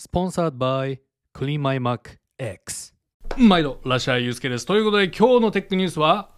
[0.00, 1.00] スポンサー by
[1.34, 2.94] Clean My Mac X.
[3.36, 4.64] 毎度ラシャーユースケです。
[4.64, 6.30] ということで今日のテックニュースは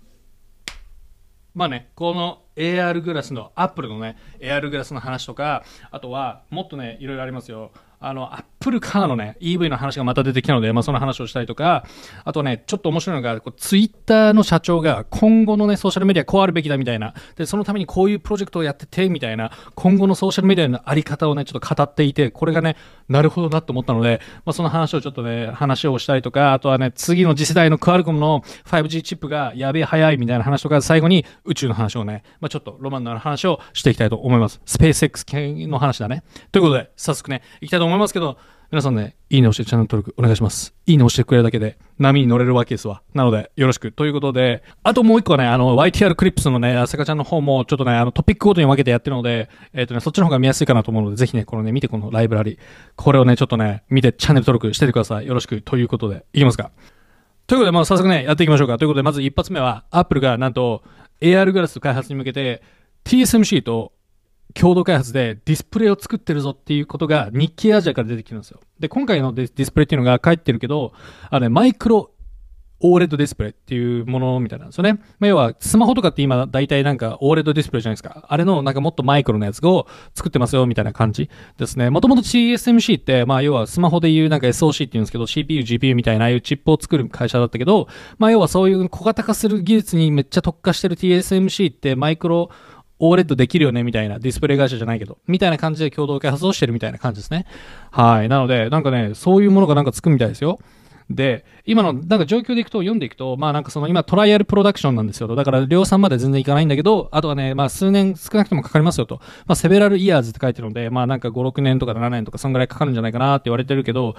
[1.53, 7.72] まあねこの AR グラスのアップルのね AR グラスの話とかあとはもっとねいろいろありますよ。
[8.03, 11.84] あの、アップルカーのね、EV の話がまた出てきたので、まあ、その話をしたりとか、
[12.24, 22.77] あとね、ちょっと面白いのが、ツイッターの社長が今後のね、ソーシャルメディアこうあるべきだみたいな、で、そのためにこういうプロジェクトをやってて、みたいな、今後のソーシャルメディアのあり方をね、ちょっと語っていて、これがね、
[23.10, 34.61] なるほどなと思ったので、まあ、その話をちょっとね、話をしたりとか、あとはね、次の次世代のクアルコムの 5G チップがやべえ早いみたいな話とか、最後に宇宙の話をね、まあ、ちょっとロマンのある話をしていきたいと思います。
[34.67, 36.23] スペース X 系の話だね。
[36.53, 38.37] ということで、早速ね、いきたいと思いますけど、
[38.71, 40.75] 皆さんね、いいね押してチャンネル登録お願いします。
[40.87, 43.03] いいね押してくれるだけで波に乗れるわけですわ。
[43.15, 43.91] なので、よろしく。
[43.91, 52.61] ということで、あともう一個ね、あの、YTR クリップスのね、あさかちゃんの方もちょっとね、あの、トピックごとに分けてやってるので、えっ、ー、とね、そっちの方が見やすいかなと思うので、ぜひね、このね、見てこのライブラリ。
[52.95, 55.27] これをね、ちょっとね、見てチャンネル登録しててください。
[55.27, 55.62] よろしく。
[55.62, 56.71] ということで、いきますか。
[57.48, 58.79] ということで、まあ、早速ね、やっていきましょうか。
[58.79, 60.85] ということで、まず一発目は、Apple がなんと、
[61.21, 62.63] AR グラス開発に向けて、
[63.05, 63.93] TSMC と
[64.55, 68.61] 共同開発でディスプレイを作ってるぞっていうことが日経アジアから出てきてるんですよ。
[68.79, 70.93] で、今回のディスプレイっていうのが書いてるけど、
[71.31, 72.11] あのね、マイクロ
[72.83, 74.95] オーレッドディスプレイっていうものみたいなんですよね。
[75.19, 78.25] まあ、要は、スマホとかって今、大体なんか、オーレッドディスプレイじゃないですか。
[78.27, 81.91] あれの、なんかもっとマイクロのやつを作ってますよ、みたいな感じですね。
[81.91, 92.51] もともと TSMC って、まあ、要は、スマホでいうなんか SOC って言うんですけど、CPU、GPU みたいな、ああいうチップを作る会社だったけど、まあ、要はそういう小型化する技術にめっちゃ特化してる TSMC って、マイクロ
[93.01, 97.47] OLED できるよねみたいな、ディスプレイ会社じゃないけど、みたいな感じで共同開発をしてるみたいな感じですね。
[97.91, 98.28] はい。
[98.28, 100.58] なので、なんかね、そういうものがなんかつくみたいですよ。
[101.11, 109.17] で、今のなんか状況でいくと、読んでいくと、まあなんかその今トライアルプロダクションなんですよだから量産まで全然いかないんだけど、あとはね、まあ数年少なくともかかりますよと。
[109.47, 114.14] まあセベラルイヤーズって書いてるので、まあなんか5、6年とか7年とかそんぐらいかかるんじゃないかなって言われてるけど、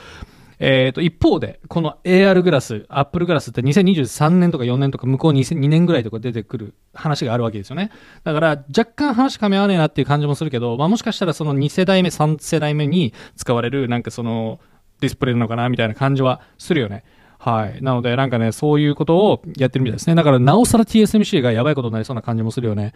[0.64, 7.89] えっ、ー、と、一方で、この AR グラス、Apple グラスって2023年とか4年とか向こう 2, 2年ぐらいとか出てくる話があるわけですよね。
[8.23, 14.60] だから若干話噛み合わねえなっていう感じもするけど、まあもしかしたらその2世代目、3世代目に使われるなんかその
[15.02, 17.04] ディスプレイなのかなみたいな感じはするよね。
[17.38, 17.82] はい。
[17.82, 20.16] なので、なんかね、そういうことをやってるみたいですね。
[20.16, 22.94] だから、なおさら TSMC がやばいことになりそうな感じもするよね。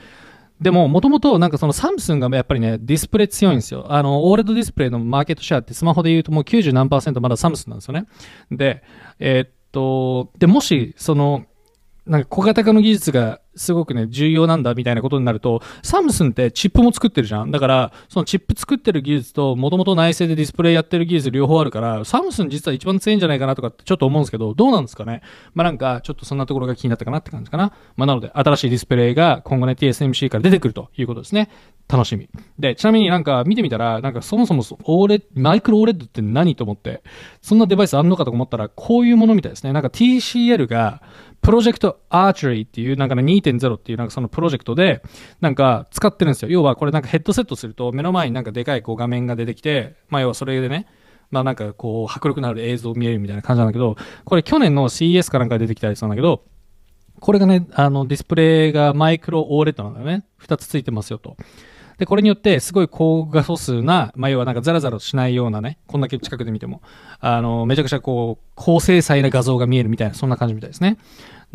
[0.61, 3.87] でも、もともとなんかそのサムスンがやっぱりね、ディスプレイ強いんですよ。
[3.89, 8.05] あの、 OLED ディスプレイのマーケットシェアってスマホで言うともう90何パーセントまだサムスンなんですよね。
[8.51, 8.83] で、
[9.19, 11.45] えー、っと、で、もし、その、
[12.05, 17.51] なんか小型化の技術がすごくね、重要なんだみたいなことになると、サムスンってチップも作ってるじゃん。
[17.51, 25.21] だから、そのチップ作ってる技術と、もともと内製でディスプレイやってる技術両方あるから、サムスン実は一番強いんじゃないかなとかってちょっと思うんですけど、どうなんですかね？
[25.53, 27.73] まあなんか、ちょっとそんなところが気になったかなって感じかな。
[27.95, 31.49] まあなので、新しいディスプレイが今後ね、TSMC から出てくるということですね。
[31.87, 32.27] 楽しみ。
[32.57, 37.03] で、ちなみになんか見てみたら、なんかそもそもオーレマイクロオーレッドって何と思って、
[37.41, 39.71] そんなデバイスあんのかと思ったら、こういうものみたいですね。
[39.71, 41.03] なんか TCL が、
[41.43, 43.21] プロジェクトアーチェリーっていう、なんかね、
[43.51, 45.01] 2.0っていう、なんかそのプロジェクトで、
[45.41, 46.49] なんか使ってるんですよ。
[46.49, 50.87] 要はこれなんかヘッドセットすると、目の前になんかでかいこう画面が出てきて、まあ要はそれでね、
[51.31, 56.43] まあなんかこう迫力のある映像見えるみたいな感じなんだけど、これ去年の CES かなんか出てきたりしたんだけど、
[57.19, 60.25] これがね、あのディスプレイがマイクロオーレッドなんだよね。
[60.37, 61.37] 二つついてますよと。
[61.97, 66.81] で、これによって、すごい高画素数な、まあ、要はなんかザラザラしないようなね、こんだけ近くで見ても、
[67.19, 70.97] あの、めちゃくちゃこう、高精細な画像が見えるみたいな、そんな感じみたいですね。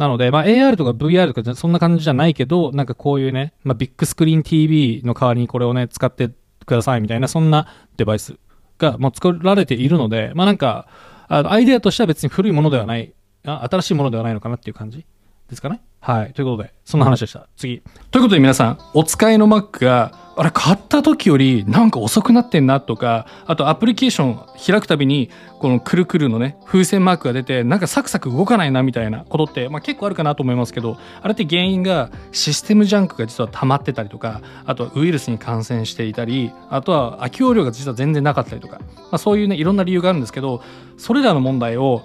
[0.00, 6.30] なので、まあ、AR とか VR とかそんな感じじゃないけど、なんかこういうね、まあ、ビッグスクリーン TV の代わりにこれをね、使って
[6.64, 7.68] くださいみたいな、そんな
[7.98, 8.38] デバイス
[8.78, 10.88] が、まあ、作られているので、まあ、なんか、
[11.28, 13.12] あのアイデアとしては別に古いものではない、
[13.44, 15.04] あ新しいものではないのかなっていう感じ。
[15.50, 15.80] ですかね？
[16.00, 16.32] はい。
[16.32, 17.46] ということで、そんな話でした。
[17.56, 17.82] 次。
[18.10, 25.28] ということで皆さん、お使いの Mac が、あれ買った時よりなんか遅くなってんなとか、あとアプリケーション開くたびに、
[25.58, 40.62] このくるくるのね、風船マークが出て、なんかサクサク動かないなみたいなことって、まあ結構あるかなと思いますけど、あれって原因がシステムジャンクが実は溜まってたりとか、あとはウイルスに感染していたり、あとは空き容量が実は全然なかったりとか、まあそういうね、いろんな理由があるんですけど、
[40.96, 42.02] それらの問題を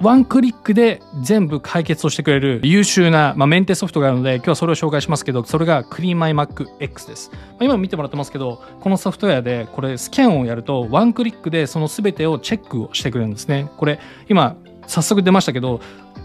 [0.00, 13.70] ワンクリックで全部解決をしてくれる優秀な、まあ、メンテソフトがあるので今日はそれを紹介しますけどそれが CleanMyMacX です、まあ、今見てもらってますけどこのソフトウェアでこれスキャンをやるとワンクリックでその全てをチェックをしてくれるんですね。
[13.76, 13.98] これ
[14.28, 14.56] 今
[14.86, 15.80] 早速出ましたけど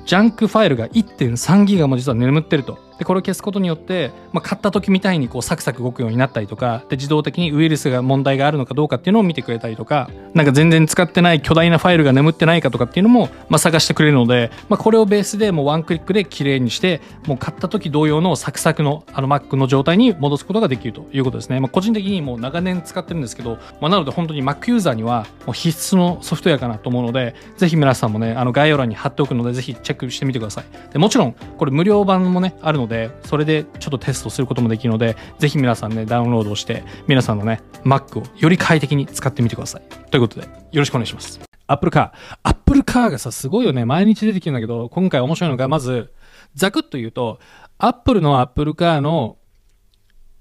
[0.06, 2.91] ジャンクファイルが1.3ギガも実は眠ってると。
[2.98, 30.66] でこれを消すことによって、まあ、買った時みたいにこうサクサク動くようになったりとかで自動的にウイルスが問題があるのかどうかっていうのを見てくれたりとかなんか全然使ってない巨大なファイルが眠ってないかとかっていうのも、まあ、探してくれるので、まあ、これをベースでもうワンクリックで綺麗にしてもう買った時同様のサクサクのあの Mac の状態に戻すことができるということですね、まあ、個人的にもう長年使ってるんですけど、まあ、なので本当に Mac ユーザーにはもう必須のソフトウェアかなと思うのでぜひ皆さんもねあの概要欄に貼っておくのでぜひチェックしてみてください。
[30.92, 39.82] でもちろんこれ無料版もねあるのででそれでちょっとテストすることもできるのでぜひ皆さんねダウンロードして皆さんのね Mac をより快適に使ってみてください。
[40.12, 41.40] ということでよろしくお願いします。
[41.66, 42.38] アップルカー。
[42.44, 43.86] アップルカーがさすごいよね。
[43.86, 46.14] 毎日出てきてるんだけど今回面白いのがまず
[46.54, 47.40] ざくっと言うと
[47.78, 49.38] Apple の Apple Car の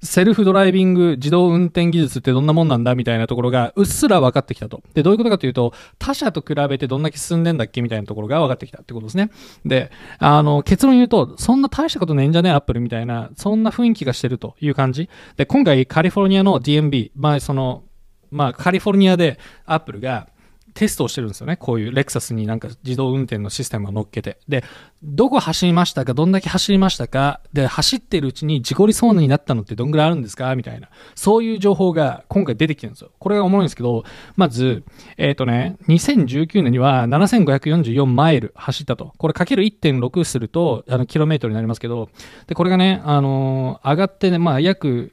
[0.02, 4.82] セルフドライビング自動運転技術ってどんなもんなんだみたいなところがうっすら分かってきたと。
[4.94, 9.31] で、どういうことかというと、他社と比べてどんだけ進んでんだっけみたいなところが分かってきたってことですね。
[9.67, 15.11] で、あの、結論言うと、そんな大したことねえんじゃねえ、アップルみたいな、そんな雰囲気がしてるという感じ。
[15.37, 17.85] で、今回カリフォルニアの DMB、まあその、
[18.31, 20.29] まあカリフォルニアでアップルが、
[20.75, 21.56] テストをしてるんですよね。
[21.56, 24.38] こういうレクサスになんか自動運転のシステムを乗っけて。
[24.49, 24.64] で、
[25.02, 30.88] どこ走りましたかどんだけ走りましたかで、走ってるうちに事故りそうになったのってどんぐらいあるんですかみたいな。
[31.14, 33.11] そういう情報が今回出てきてるんですよ。
[33.19, 34.05] これが重いんですけど、
[34.37, 34.84] まず、
[35.17, 39.12] えっ、とね、2019年には7544マイル走ったと。
[39.19, 42.08] これかける1.6すると、あの、キロメートルになりますけど、
[42.46, 45.12] で、これがね、あのー上がってね、まあ、約、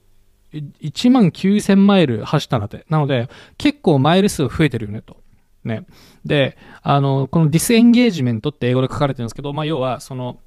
[0.54, 2.86] 1万9000マイル走ったんだって。
[2.90, 5.18] なので、結構マイル数増えてるよね、と。
[5.68, 5.86] ね。
[6.26, 10.40] で、あの、この disengagement って英語で書かれてるんですけど、まあ、要は、その、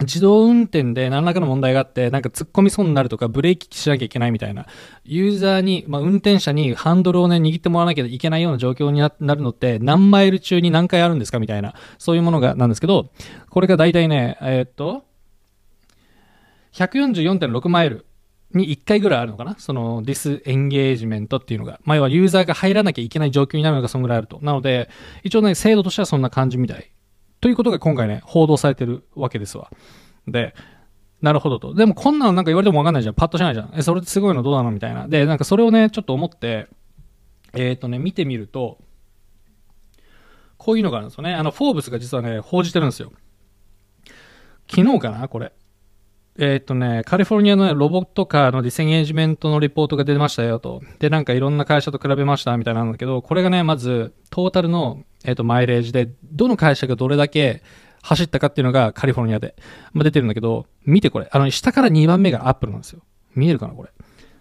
[0.00, 4.66] 自動運転で何らかの問題があって、なんか突っ込みそうになるとか、ブレーキしなきゃいけないみたいな、
[5.04, 13.12] ユーザーに、まあ、運転者にハンドルをね、握ってもらわなきゃいけないような状況になるのって、何マイル中に何回あるんですかみたいな、そういうものが、なんですけど、
[13.50, 15.04] これが大体ね、えーっと、
[16.72, 18.04] 144.6マイル
[18.54, 19.56] に1回ぐらいあるのかな？
[19.58, 21.80] その disengagement っていうのが。
[21.84, 24.38] まあ、要はユーザーが入らなきゃいけない状況になるのがそのぐらいあると。
[24.42, 24.88] なので、
[25.22, 26.90] 一応ね、制度としてはそんな感じみたい。
[27.40, 29.70] ということが今回ね、報道されてるわけですわ。
[30.26, 30.54] で、
[31.20, 31.74] なるほどと。
[31.74, 33.14] でもこんなのなんか言われてもわかんないじゃん。
[33.14, 33.72] パッとしないじゃん。
[33.74, 34.70] え、それってすごいのどうなの？
[34.70, 35.08] みたいな。
[35.08, 36.68] で、なんかそれをね、ちょっと思って、
[37.54, 38.78] えっ、とね、見てみると、
[40.56, 41.34] こういうのがあるんですよね。
[41.34, 43.12] あの、フォーブスが実はね、報じてるんですよ。
[44.68, 45.28] 昨日かな？
[45.28, 45.52] これ。
[46.36, 50.82] えーっとね、カリフォルニアのねロボットカーのディスエンゲージメントのリポートが出ましたよと。
[50.98, 57.62] で、なんかいろんな会社と比べましたみたいなんだけど、これがね、まず、トータルの、えーと、マイレージで、どの会社がどれだけ
[58.02, 59.54] 走ったかっていうのがカリフォルニアで、
[59.92, 61.28] まあ、出てるんだけど、見てこれ。
[61.30, 63.02] あの、下から2番目がアップルなんですよ。
[63.36, 63.90] 見えるかなこれ。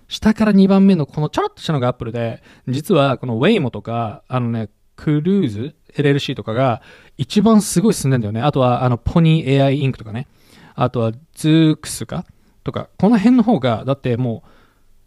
[0.07, 6.81] 下から2番目のこのちょろっとしたのがアップルで、実はこのウェイモとか、あのね、クルーズ LLC とかが
[7.17, 8.41] 一番すごい進んでんだよね。
[8.41, 10.27] あとは、あの、ポニー AI インクとかね。
[10.75, 12.25] あとは、ズークスか？
[12.63, 14.43] とか、この辺の方が、だっても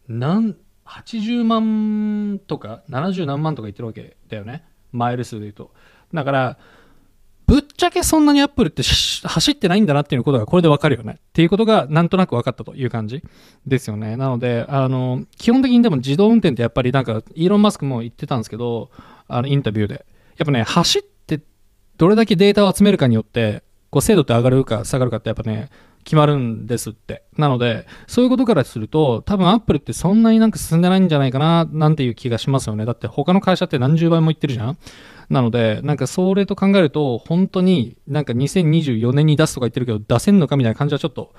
[0.08, 4.64] う、なん、80万とか、70何万とか言ってるわけだよね。
[4.92, 5.72] マイル数で言うと。
[6.14, 6.58] だから、
[7.46, 11.18] ぶっちゃけそんなにアップルって走ってないんだなっていうことがこれでわかるよね。
[11.18, 13.22] っていうことがなんとなく分かったという感じ
[13.66, 14.16] ですよね。
[14.16, 18.90] なので、あの、基本的にでも自動運転ってやっぱりなんか、イーロン・マスクも言ってたんですけど、
[19.28, 20.06] あの、インタビューで。
[20.38, 21.40] やっぱね、走って
[21.96, 23.62] どれだけデータを集めるかによって、
[23.96, 25.70] こう精度って上がるか下がるかってやっぱね、
[26.04, 27.22] 決まるんですって。
[27.38, 32.84] なので、そういうことからすると、多分アップルってそんなになんか進んでないんじゃないかな、なんていう気がしますよね。
[32.84, 34.78] だって他の会社って何十倍もいってるじゃん
[35.30, 41.32] なので、なんかそれと考えると、本当になんか2024年に出すとか言ってるけど、出せんのかみたいな感じはちょっと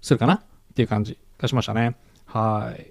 [0.00, 0.42] するかなっ
[0.74, 1.94] ていう感じがしましたね。
[2.26, 2.89] はい。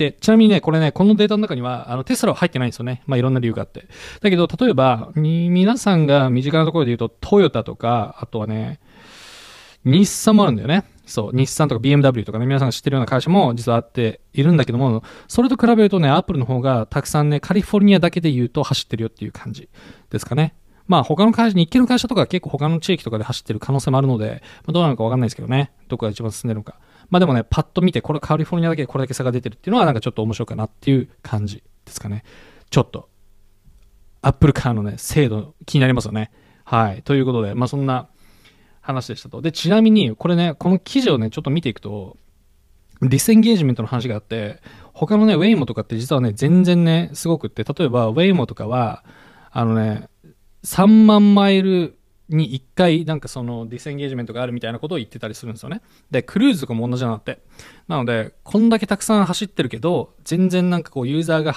[0.00, 3.02] で、ちなみにね、これね、このデータの中には、あの、テスラは入ってないんですよね。
[3.06, 3.86] まあ、いろんな理由があって。
[4.22, 8.80] だけど、例えば、に皆さんが身近なところで言うと、トヨタとか、あとはね、
[9.84, 10.84] 日産もあるんだよね。
[11.04, 19.68] そう、日産とか BMW とかね、皆さんが知ってるような会社も実はあっているんだけども、それと比べるとね、アップルの方がたくさんね、カリフォルニアだけで言うと走ってるよっていう感じ
[20.08, 20.54] ですかね。
[20.86, 26.78] まあ他の会社、日系の会社とか結構他の地域とかで走ってる可能性もあるので、まあ、どうなのかわかんないですけどね、どこが一番進んでるのか。
[27.10, 32.24] まあでもね、パッと見て、これカリフォルニアだけでこれだけ差が出てるっていうのはなんかちょっと面白いかなっていう感じですかね。
[32.70, 33.08] ちょっと、
[34.22, 36.30] アップルカーのね、精度気になりますよね。
[36.64, 37.02] はい。
[37.02, 38.08] ということで、まあそんな
[38.80, 39.42] 話でしたと。
[39.42, 42.16] で、ちなみに、これね、この記事をね、ちょっと見ていくと、
[43.02, 44.60] disengagement の話があって、
[44.92, 49.04] 他のね、ウェイモとかって実はね、全然ね、すごくって、例えば、ウェイモとかは、
[49.50, 50.08] あのね、
[50.64, 51.98] 3万マイル
[52.30, 55.82] に1回、なんかその disengagement があるみたいなことを言ってたりするんですよね。
[56.10, 57.40] で、クルーズとかも同じなんだって。
[57.88, 61.54] なので、こんだけたくさん走ってるけど、全然なんかこう、ユーザーが、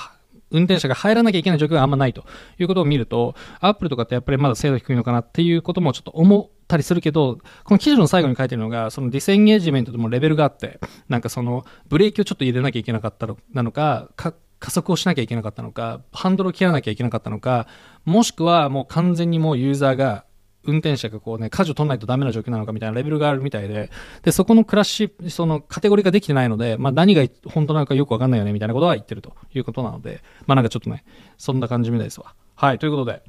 [0.51, 2.25] 運転者が入らなきゃいけない状況があんまないと
[2.59, 17.67] いうことを見ると、アップルとかってやっぱりまだ精度低いのかなっていうこともちょっと思ったりするけど、この記事の最後に書いてるのが、その disengagement でもレベルがあって、なんかそのブレーキをちょっと入れなきゃいけなかったのなのか、か加速をしなきゃいけなかったのか、ハンドルを切らなきゃいけなかったのか、
[18.05, 20.25] もしくはもう完全にもうユーザーが
[20.65, 23.89] 運転者がこうね、舵を取らないとダメな状況なのかみたいなレベルがあるみたいで、
[24.21, 31.03] で、そこのクラッシュ、そのカテゴリーができてないので、まあ何が本当なのかよくわかんないよねみたいなことは言ってるということなので、まあなんかちょっとね、
[31.37, 32.33] そんな感じみたいですわ。
[32.55, 33.23] はい、ということで、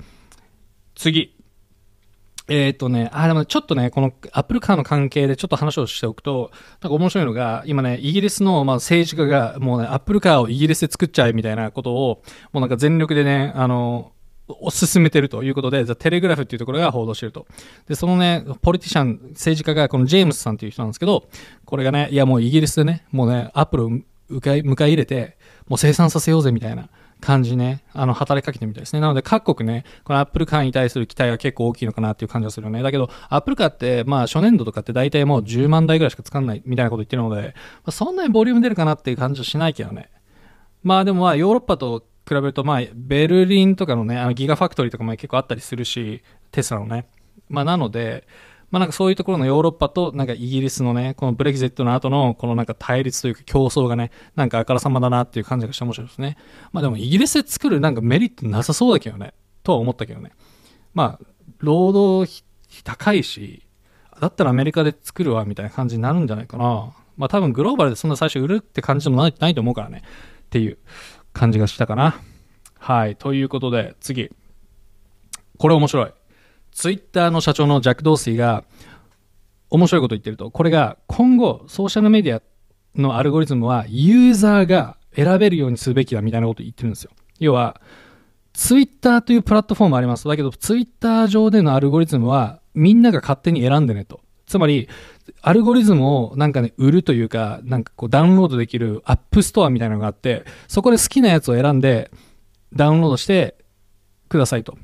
[0.94, 1.34] 次。
[2.46, 6.50] えっ、ー、とね、あ、でもちょっとね、このアップルカーの関係でちょっと話をしておくと、
[6.82, 12.22] なんか面白いのが、今ね、イギリスのまあ政治家が、もうね、アップルカーをイギリスで作っちゃえみたいなことを、
[12.52, 14.12] もうなんか全力でね、あの、
[14.48, 17.46] を進めてるということで、 The Telegraph っていうところが報道してると。
[17.88, 21.28] で、そのね、 politician、政治家がこのジェームスさんっていう人なんですけど、
[21.64, 24.04] これがね、いやもうイギリスでね、もうね、アップルを迎
[24.60, 25.36] え入れて、
[25.66, 26.88] もう生産させようぜみたいな。
[27.24, 29.00] 感じね、あの、働きかけてるみたいですね。
[29.00, 32.82] なので、各国ね、このアップルカーに対する期待が結構大きいのかなっていう感じがするよね。
[32.82, 40.10] だけど、アップルカーって、まあ、初年度とかって大体もう10万台ぐらいしか作らないみたいなこと言ってるので、まあ、そんなにボリューム出るかなっていう感じはしないけどね。
[40.82, 47.06] まあ、でもまあ、ヨーロッパと比べると、まあ、ベルリンとかのね、あのギガファクトリーとかも結構あったりするし、テスラのね。
[47.48, 48.26] まあ、なので、
[48.74, 56.36] まあなんかそういうところのヨーロッパとなんかイギリスのね、このブレグジットの後のこのなんか対立というか競争がね、なんかあからさまだなっていう感じがして面白いですね。
[56.72, 60.32] まあでもイギリスで作るなんかメリットなさそうだけどね、とは思ったけどね。
[60.92, 61.26] まあ、
[61.58, 62.42] 労働費
[62.82, 63.64] 高いし、
[64.20, 66.92] だったらアメリカで作るわみたいな感じになるんじゃないかな。
[67.16, 70.02] まあ多分グローバルでそんな最初売るって感じでもないないと思うからね。
[70.46, 70.78] っていう
[71.34, 72.18] 感じがしたかな。
[72.78, 73.16] はい。
[73.16, 74.30] ということで、次。
[75.58, 76.12] これ面白い。
[76.72, 78.64] ツイッターの社長のジャック・ドーシーが
[79.70, 82.42] 面白いこと言ってると、これが今後ソーシャルメディア
[83.00, 87.10] のアルゴリズムはユーザーが選べるようにすべきだみたいなこと言ってるんですよ。
[87.38, 87.80] 要は、
[88.52, 90.28] ツイッターというプラットフォームあります。
[90.28, 94.20] だけど、ツイッター上でのアルゴリズムはみんなが勝手に選んでねと。
[94.46, 94.88] つまり、
[95.42, 102.10] アルゴリズムをなんかね、売るというか、なんかこうダウンロードできるアップストアみたいなのがあって、そこで好きなやつを選んで
[102.74, 103.56] ダウンロードして
[104.28, 104.76] くださいと。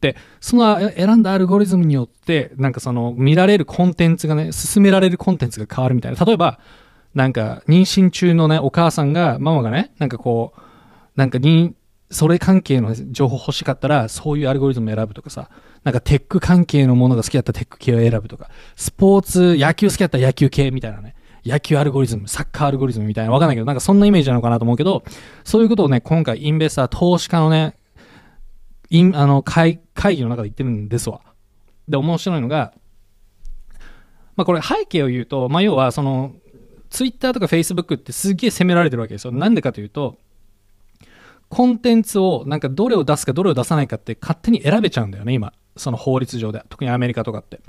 [0.00, 6.24] で、その選んだアルゴリズムによって、なんかその見られるコンテンツがね、進められるコンテンツが変わるみたいな。
[6.24, 6.58] 例えば、
[7.14, 10.60] なんか妊娠中のね、お母さんが、ママがね、なんかこう、
[11.16, 11.74] なんかに、
[12.10, 15.50] それ関係の情報欲しかったら、そういうアルゴリズム選ぶとかさ、
[15.82, 21.14] なんかテック関係のものが好きだったらテック系を選ぶとか、スポーツ、野球好きだったら野球系みたいなね。
[21.44, 25.04] 野球アルゴリズム、サッカーアルゴリズムみたいな、わかんないけど、なんかそんなイメージなのかなと思うけど、
[25.44, 27.76] そういうことをね、今回インベスター、投資家のね、
[28.90, 31.20] インあの会会議の中で言ってるんですわ。
[31.88, 32.72] で、面白いのが、
[34.36, 36.34] まあ、これ背景を言うと、まあ、要はその
[36.90, 39.32] ツイッターとかフェイスブックってすげえ責められてるわけですよ。
[39.32, 40.18] なんでかというと、
[41.48, 45.52] コンテンツをなんかどれを出すかどれを出さないかって勝手に選べちゃうんだよね、今。
[45.76, 46.64] その法律上で。
[46.68, 47.60] 特にアメリカとかって。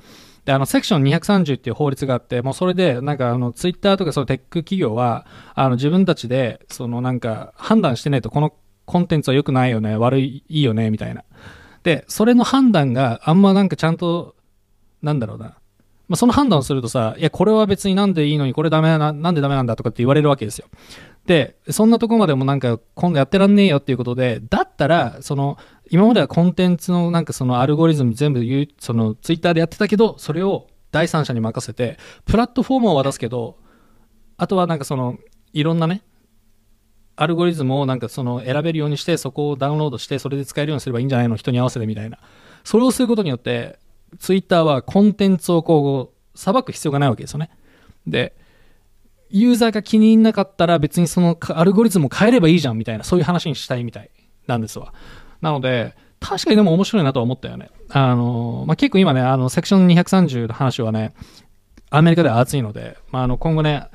[0.45, 8.53] で、あの、セクション230っていう法律があって、もうそれで、なんかあの、ツイッターとかそのテック企業は、あの、自分たちで、そのなんか判断してないと、この
[8.85, 11.23] コンテンツは良くないよね、悪い、いいよね、みたいな。
[11.83, 14.35] で、それの判断があんまなんかちゃんと、
[15.01, 15.57] なんだろうな。
[16.07, 20.67] まあ、その判断をするとさ、いや、これは別になんでいいのに、これダメな、なんでダメなんだとかって言われるわけですよ。
[21.27, 25.57] で、そんなとこまでもなんか、今度やってらんねえよっていうことで、だったら、その、
[25.91, 33.57] 今まではコンテンツのなんかそのアルゴリズム全部言う、そのツイッターでやってたけど、それを第三者に任せて、プラットフォームを渡すけど、
[34.37, 35.17] あとはなんかその、
[35.51, 36.01] いろんなね、
[37.17, 42.19] アルゴリズムをなんかその選べるようにしてそこをダウンロードしてそれで使えるようにすればいいんじゃないの人に合わせてみたいな。
[42.63, 43.79] それをすることによって
[44.19, 47.49] ツイッターはコンテンツをこう裁く必要がないわけですよね。
[48.05, 48.35] で
[49.29, 54.09] ユーザーが気に入らなかったら別にそのアルゴリズムを変えればいいじゃんみたいなそういう話にしたいみたい
[54.47, 54.93] なんですわ
[55.41, 61.13] なので確かにでも面白いなとは思ったよねあの、まあ、結構今ねあのセクション230の話はね
[61.89, 63.87] アメリカでは熱いので、まあ、あの今後ね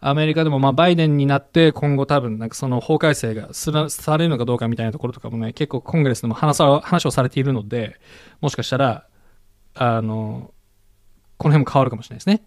[0.00, 8.00] アメリカでもまバイデンになって今後多分なんかその法改正がされるのかどうかみたいなところとかもね結構コングレスでも話さ話をされているので
[8.40, 9.06] もしかしたら
[9.74, 10.52] あの
[11.36, 12.42] この辺も変わるかもしれないですね。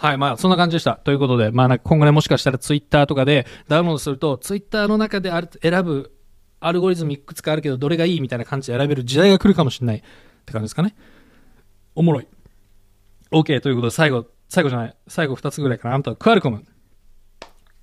[0.00, 0.96] はい、まあそんな感じでした。
[0.96, 6.16] ということで、まあ今後ねもしかしたらツイッターとかでダウンロードするとツイッターの中である選ぶ
[6.58, 10.00] アルゴリズムいくつかあるけどどれがいいみたいな感じで選べる時代が来るかもしれないっ
[10.46, 10.96] て感じですかね。
[11.94, 12.28] おもろい。
[13.30, 15.96] OK ということで最後最後じゃない、最後2つぐらいかな。
[15.96, 16.64] あとはクアルコム。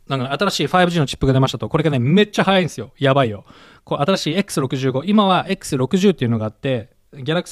[0.08, 2.94] なんか、ね、新しい 5G のチップが出ましたと、これがね、めっちゃ速いんですよ。
[2.98, 3.46] やばいよ。
[3.84, 5.04] こう新しい X65。
[5.06, 7.44] 今は X60 っていうのがあって、ギャラ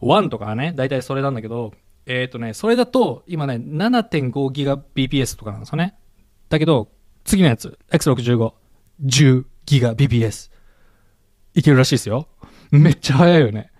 [0.00, 1.72] 1とかね、大体それなんだけど、
[2.06, 5.96] えっ、ー、とね、それだと、今ね、7.5ギガ BPS とかなんですよね。
[6.48, 6.88] だけど、
[7.24, 8.52] 次のやつ、X65、
[9.04, 10.50] 10ギガ BPS。
[11.54, 12.28] いけるらしいですよ。
[12.70, 13.70] めっちゃ速いよね。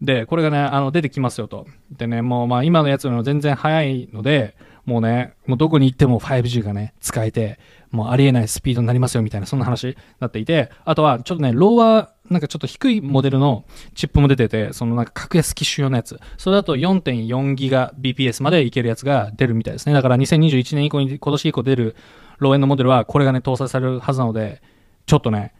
[0.00, 1.66] で、これがね、あの、出てきますよと。
[1.90, 7.58] でね、もうまあ今のやつよりも全然早いので、もうね、もうどこに行っても 5G がね、使えて、
[7.90, 16.18] もうありえないスピードになりますよみたいな、そんな話になっていて、あとはちょっとね、ローワー、なんかちょっと低いモデルのチップも出てて、そのなんか格安機種用のやつ。
[16.36, 19.92] それだと4.4ギガ BPS までいけるやつが出るみたいですね。
[19.92, 21.96] だから2021年以降に、今年以降出る
[22.38, 24.62] ローエンドモデルはこれがね、搭載されるはずなので、
[25.06, 25.54] ちょっとね、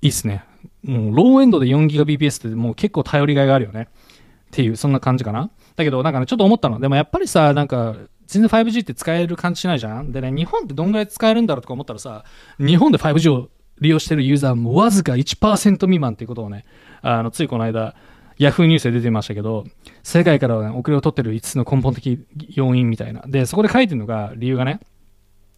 [0.00, 0.44] いいっすね。
[0.84, 3.88] もうローエンドで 4GBps ってもう結構頼りがいがあるよね。
[3.90, 5.50] っていう、そんな感じかな。
[5.76, 6.78] だけどなんかね、ちょっと思ったの。
[6.78, 10.12] でもやっぱりさ、なんか、全然 5G って使える感じしないじゃん。
[10.12, 12.24] でね、日本ってどんぐらい使えるんだろうとか思ったらさ、
[12.58, 13.48] 日本で 5G を
[13.82, 16.64] 利用してるユーザーもわずか1%未満っていうことをね、
[17.02, 17.94] あの、ついこの間、
[18.38, 19.64] ヤフーニュースで出てましたけど、
[20.02, 22.24] 世界からは、ね、遅れを取ってる5つの根本的
[22.54, 23.22] 要因みたいな。
[23.26, 24.80] で、そこで書いてるのが、理由がね、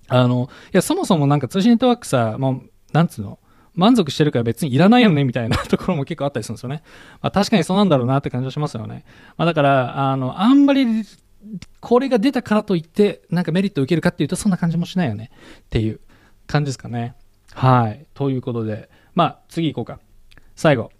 [0.08, 3.38] あの、いや、そもそもなんか通信ネットワークさ、もう、なんつうの、
[3.74, 6.82] 満足してるから別にいらないよねみたいな ところも結構あったりするんですよね。
[7.20, 9.04] まあ、確かにそうなんだろうなって感じがしますよね。
[9.36, 10.86] まあ、だから、あの、あんまり、
[11.80, 15.30] これが出たからといって、なんかメリットを受けるかっていうと、そんな感じもしないよね。
[15.60, 16.00] っていう
[16.46, 17.14] 感じですかね。
[17.54, 18.06] はい。
[18.14, 20.00] ということで、まあ、次行こうか。
[20.56, 20.90] 最後。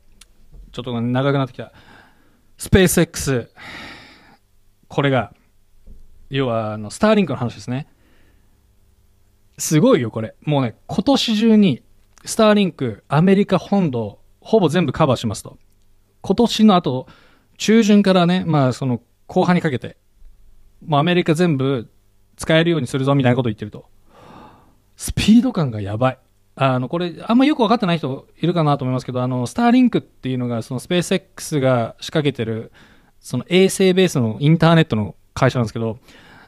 [0.73, 1.73] ちょっと長くなってきた。
[2.56, 3.50] スペース X。
[4.88, 5.34] これが、
[6.30, 7.88] 要は、あの、スターリンクの話ですね。
[9.58, 10.37] すごいよ、これ。
[10.42, 11.82] もうね、今年中に、
[12.25, 15.58] スターリンク、アメリカ本土、ほぼ全部カバーしますと。
[16.23, 17.08] 今年の後、
[17.58, 19.96] 中旬からね、まあ、その、後半にかけて、
[20.87, 21.90] もうアメリカ全部
[22.37, 23.88] 使えるようにするぞ、みたいなこと言ってると。
[24.96, 26.18] スピード感がやばい。
[26.56, 32.70] あの、これ、あんまよくわかってない人いるかなと思いますけど、あの、スターリンクっていうのが、そのスペース X が仕掛けてる、
[33.20, 35.99] その衛星ベースのインターネットの会社なんですけど、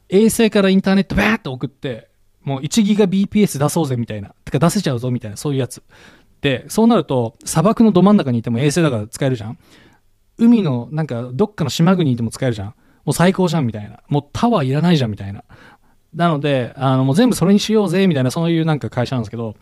[0.08, 2.08] 衛星からインターネットバーって送って、
[2.42, 4.34] もう1ギガ BPS 出そうぜみたいな。
[4.44, 5.82] てか出せちゃうぞみたいな、そういうやつ。
[6.40, 9.58] で、そうなると、砂漠のど真ん中にいても衛星だから使えるじゃん。
[10.38, 12.68] 海の、なんか、どっかの島国にいても使えるじゃん。
[12.68, 12.74] も
[13.10, 14.00] う最高じゃんみたいな。
[14.08, 15.42] もうタワーいらないじゃんみたいな。
[16.14, 19.56] なので、あの、もう全部それにしようぜみたいな、そういうなんか会社なんですけど、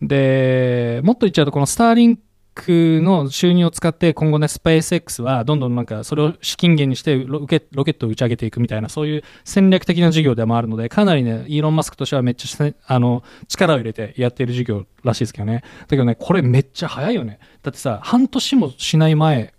[0.00, 2.18] で、もっと言っちゃうと、このスターリン
[2.54, 15.62] クの収入を使って今後ね、スペース X はどんどんなんかそれを資金源にしてロケロケットを打ち上げていくみたいな、そういう戦略的な事業でもあるので、かなりね、イーロン・マスクとしてはめっちゃあの力を入れてやっている事業らしいですけどね。
[15.82, 17.38] だけどね、これめっちゃ早いよね。
[17.62, 19.54] だってさ、半年もしない前、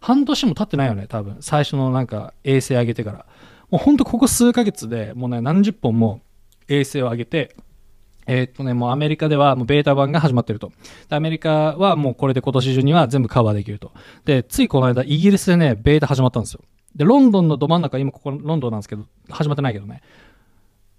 [0.00, 1.36] 半年も経ってないよね、多分。
[1.40, 3.26] 最初のなんか衛星上げてから。
[3.70, 6.22] もうほんとここ数ヶ月でもうね、何十本も
[6.68, 7.54] 衛星を上げて、
[8.28, 10.70] えー、っとね、もうアメリカではもうベータ版が始まってると。
[11.08, 13.90] アメリカはもうこれで今年中には全部カバーできると。
[14.26, 16.60] で、ついこの間、イギリスでね、ベータ始まったんですよ。
[16.94, 20.02] で、ロンドンのど真ん中、今ここロンドンなんですけど、始まってないけどね。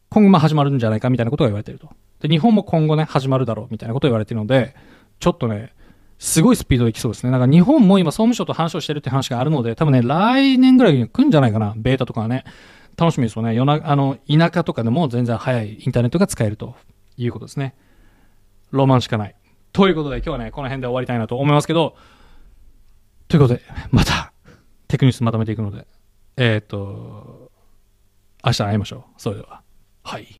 [0.09, 1.89] 今後も始まるんじゃないかみたいなことが言われてると。
[2.19, 4.73] で、日本も今後ね、始まるだろうみたいなことが言われてるので、
[5.19, 5.71] ちょっとね、
[6.17, 7.31] すごいスピードでいきそうですね。
[7.31, 11.75] だか日本も今総務省と話をしてるって話があるので、多分ね、来年ぐらいに来るんじゃないかな。
[11.77, 12.43] ベータとかはね。
[12.97, 13.55] 楽しみですよね。
[13.55, 16.75] 夜なあの、田舎とかでも全然早いインターネットが使えると
[17.23, 17.75] いうことですね。
[18.71, 19.35] ロマンしかない。
[19.71, 21.95] ということで今日はね、この辺で終わりたいなと思いますけど、
[23.27, 24.33] ということで、また、
[24.87, 25.85] テクニスまとめていくので、
[26.37, 27.51] えっ、ー、と、
[28.43, 29.21] 明日会いましょう。
[29.21, 29.61] それでは。
[30.03, 30.35] はい。